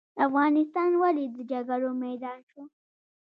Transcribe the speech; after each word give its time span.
افغانستان 0.25 0.91
ولې 1.01 1.25
د 1.35 1.37
جګړو 1.51 1.89
میدان 2.03 2.39
شو؟ 2.49 2.63